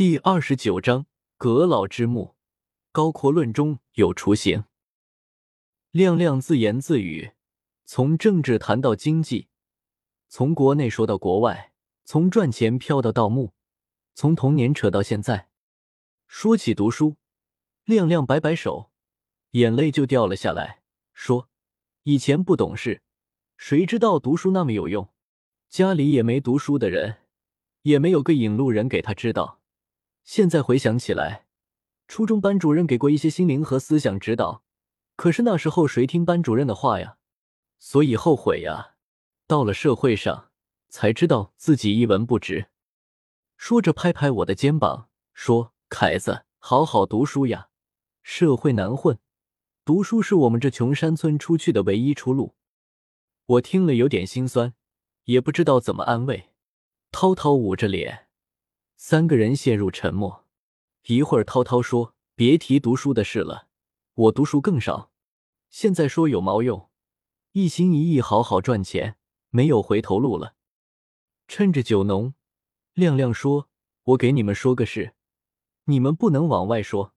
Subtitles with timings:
[0.00, 1.04] 第二十九章
[1.36, 2.34] 阁老之墓，
[2.90, 4.64] 高阔论中有雏形。
[5.90, 7.32] 亮亮自言自语，
[7.84, 9.48] 从政治谈到经济，
[10.26, 13.52] 从国内说到国外，从赚钱飘到盗墓，
[14.14, 15.50] 从童年扯到现在。
[16.26, 17.16] 说起读书，
[17.84, 18.90] 亮亮摆摆手，
[19.50, 20.80] 眼泪就掉了下来，
[21.12, 21.50] 说
[22.04, 23.02] ：“以前不懂事，
[23.58, 25.10] 谁知道读书那么有用？
[25.68, 27.18] 家里也没读书的人，
[27.82, 29.58] 也没有个引路人给他知道。”
[30.24, 31.46] 现在回想起来，
[32.08, 34.62] 初中班主任给过一些心灵和思想指导，
[35.16, 37.16] 可是那时候谁听班主任的话呀？
[37.78, 38.94] 所以后悔呀。
[39.46, 40.50] 到了社会上，
[40.88, 42.68] 才知道自己一文不值。
[43.56, 47.68] 说着，拍拍我的肩膀，说：“凯子，好好读书呀，
[48.22, 49.18] 社会难混，
[49.84, 52.54] 读书是我们这穷山村出去的唯一出路。”
[53.46, 54.72] 我听了有点心酸，
[55.24, 56.50] 也不知道怎么安慰。
[57.10, 58.28] 涛涛捂着脸。
[59.02, 60.44] 三个人陷入沉默。
[61.06, 63.66] 一会儿，涛涛说：“别提读书的事了，
[64.12, 65.10] 我读书更少。
[65.70, 66.90] 现在说有毛用？
[67.52, 69.16] 一心一意好好赚钱，
[69.48, 70.54] 没有回头路了。”
[71.48, 72.34] 趁着酒浓，
[72.92, 73.70] 亮亮说
[74.04, 75.14] ：“我给你们说个事，
[75.84, 77.14] 你们不能往外说。”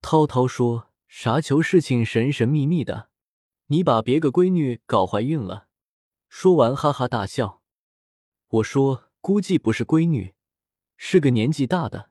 [0.00, 3.10] 涛涛说：“啥球事情神神秘秘的？
[3.66, 5.66] 你把别个闺女搞怀孕了？”
[6.30, 7.60] 说完哈哈大笑。
[8.46, 10.33] 我说：“估计不是闺女。”
[11.06, 12.08] 是个年纪大的，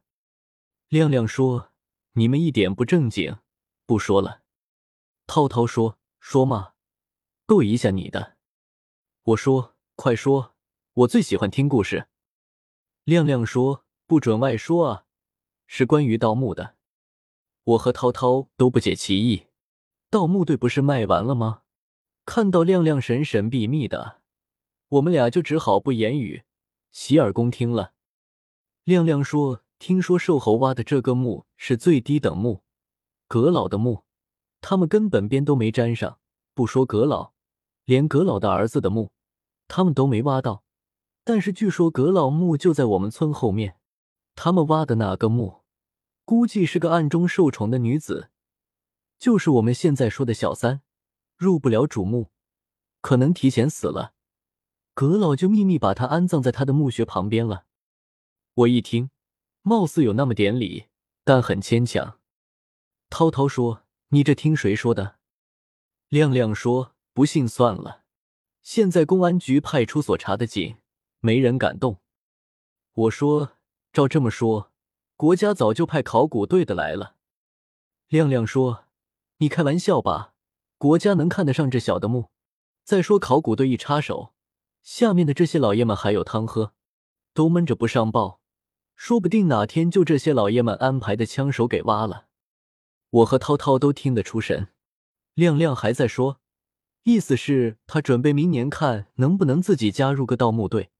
[0.87, 1.71] 亮亮说
[2.13, 3.39] ：“你们一点不正经，
[3.87, 4.43] 不说了。”
[5.25, 6.73] 涛涛说：“说嘛，
[7.47, 8.37] 逗一下你的。”
[9.33, 10.53] 我说：“快说，
[10.93, 12.07] 我最喜欢听故事。”
[13.03, 15.05] 亮亮说：“不准外说啊，
[15.65, 16.75] 是关于盗墓的。”
[17.65, 19.47] 我和涛涛都不解其意，
[20.11, 21.63] 盗墓队不是卖完了吗？
[22.25, 24.21] 看到亮亮神神秘秘的，
[24.89, 26.43] 我们俩就只好不言语，
[26.91, 27.92] 洗耳恭听了。
[28.83, 32.63] 亮亮说：“听说瘦猴挖的这个墓是最低等墓，
[33.29, 34.03] 阁老的墓，
[34.59, 36.19] 他们根本边都没沾上。
[36.53, 37.31] 不说阁老，
[37.85, 39.11] 连阁老的儿子的墓，
[39.69, 40.63] 他们都没挖到。
[41.23, 43.77] 但是据说阁老墓就在我们村后面，
[44.35, 45.61] 他们挖的那个墓，
[46.25, 48.29] 估计是个暗中受宠的女子，
[49.17, 50.81] 就是我们现在说的小三，
[51.37, 52.31] 入不了主墓，
[52.99, 54.11] 可能提前死了，
[54.93, 57.63] 阁老就秘密把她安葬在他的墓穴旁边了。”
[58.55, 59.09] 我一听，
[59.63, 60.85] 貌似有那么点理，
[61.23, 62.19] 但很牵强。
[63.09, 65.15] 涛涛说：“你这听谁说的？”
[66.09, 68.03] 亮亮说：“不信算了。
[68.61, 70.75] 现在公安局派出所查的紧，
[71.19, 71.99] 没人敢动。”
[72.93, 73.53] 我说
[73.91, 74.71] ：“照这么说，
[75.17, 77.15] 国家早就派考古队的来了。”
[78.09, 78.85] 亮亮说
[79.37, 80.35] ：“你开玩笑吧？
[80.77, 82.29] 国家能看得上这小的墓？
[82.83, 84.35] 再说考古队一插手，
[84.83, 86.75] 下面的这些老爷们还有汤喝，
[87.33, 88.41] 都闷着不上报。”
[88.95, 92.27] 说不定哪天就这些老爷们安排的枪手给挖了。
[93.09, 94.69] 我和涛涛都听得出神，
[95.33, 96.39] 亮亮还在说，
[97.03, 100.91] 意思是他准备明年看能不能自己加入个盗墓队。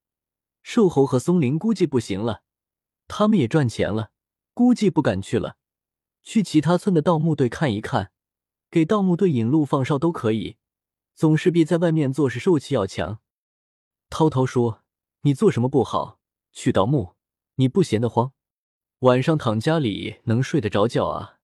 [0.62, 2.44] 瘦猴和松林估计不行了，
[3.08, 4.12] 他们也赚钱了，
[4.54, 5.58] 估计不敢去了。
[6.22, 8.12] 去其他村的盗墓队看一看，
[8.70, 10.58] 给盗墓队引路放哨都可以，
[11.16, 13.20] 总是比在外面做事受气要强。
[14.10, 14.84] 涛涛说
[15.22, 16.20] ：“你做什么不好？
[16.52, 17.13] 去盗墓。”
[17.56, 18.34] 你不闲得慌，
[19.00, 21.40] 晚上躺家里能睡得着觉啊？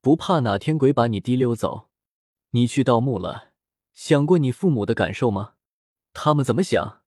[0.00, 1.88] 不怕哪天鬼把你提溜走？
[2.50, 3.50] 你去盗墓了，
[3.92, 5.54] 想过你父母的感受吗？
[6.12, 7.02] 他们怎么想？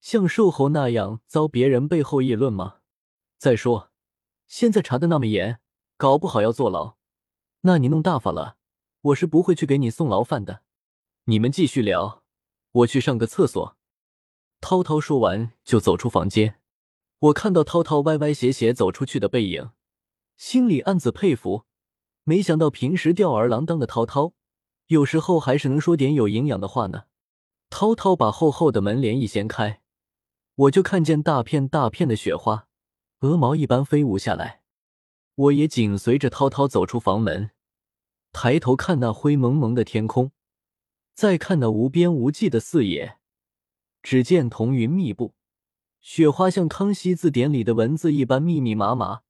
[0.00, 2.76] 像瘦猴那样遭别人背后议论吗？
[3.36, 3.90] 再说，
[4.46, 5.58] 现在查的那么严，
[5.96, 6.96] 搞不好要坐牢。
[7.62, 8.56] 那你弄大发了，
[9.00, 10.62] 我是不会去给你送牢饭的。
[11.24, 12.22] 你们继续聊，
[12.70, 13.76] 我去上个厕所。
[14.60, 16.57] 涛涛说完就走出房间。
[17.20, 19.70] 我看到涛涛歪歪斜斜走出去的背影，
[20.36, 21.64] 心里暗自佩服。
[22.22, 24.34] 没想到平时吊儿郎当的涛涛，
[24.86, 27.04] 有时候还是能说点有营养的话呢。
[27.70, 29.82] 涛涛把厚厚的门帘一掀开，
[30.54, 32.68] 我就看见大片大片的雪花，
[33.20, 34.62] 鹅毛一般飞舞下来。
[35.34, 37.50] 我也紧随着涛涛走出房门，
[38.30, 40.30] 抬头看那灰蒙蒙的天空，
[41.14, 43.18] 再看那无边无际的四野，
[44.02, 45.34] 只见彤云密布。
[46.10, 49.20] 雪花像《康熙字典》里的文字一般密密麻麻，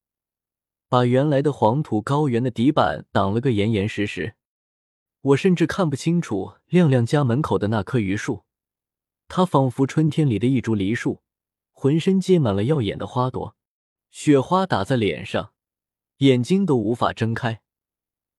[0.89, 4.37] 把原来的黄土高原的底板挡了个严严实实。
[5.21, 8.45] 我甚至看不清楚亮亮家门口的那棵榆树，
[9.27, 11.21] 它仿佛春天里的一株梨树，
[11.73, 13.57] 浑身结满了耀眼的花朵。
[14.13, 15.53] 雪花打在脸上，
[16.19, 17.61] 眼睛都无法睁开。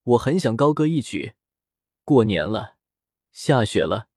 [0.01, 1.33] 我很想高歌一曲：
[2.05, 2.77] 过年了，
[3.33, 4.07] 下雪了，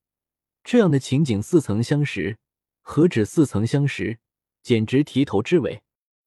[0.63, 2.37] 这样的情景似曾相识。
[2.83, 4.19] 何止似曾相识，
[4.61, 5.81] 简直提头之尾。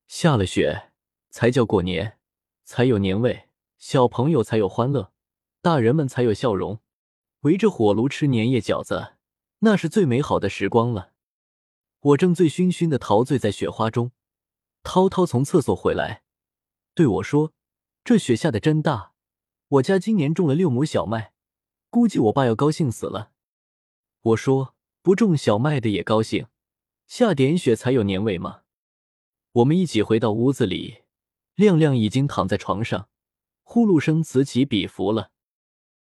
[0.08, 0.90] 下了雪，
[1.30, 2.18] 才叫过年，
[2.64, 3.48] 才有年味，
[3.78, 5.12] 小朋友才有欢乐，
[5.60, 6.80] 大人们才有笑容。
[7.40, 9.14] 围着火炉吃年夜饺子，
[9.60, 11.12] 那是最美好的时光了。
[12.00, 14.12] 我正醉醺醺的陶醉在雪花中，
[14.82, 16.22] 涛涛从厕所回来，
[16.94, 17.52] 对我说
[18.02, 19.12] ：“这雪下的真大，
[19.68, 21.32] 我家今年种了六亩小麦，
[21.90, 23.32] 估计我爸要高兴死了。”
[24.22, 24.74] 我说
[25.06, 26.48] ：“不种小麦的也高兴，
[27.06, 28.62] 下点雪才有年味嘛。”
[29.62, 31.02] 我们一起回到屋子里，
[31.54, 33.08] 亮亮已经躺在床上，
[33.62, 35.30] 呼噜声此起彼伏了。